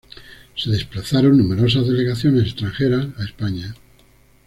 Se 0.55 0.71
desplazaron 0.71 1.37
numerosas 1.37 1.85
delegaciones 1.85 2.45
extranjeras 2.47 3.05
a 3.19 3.23
España. 3.23 3.75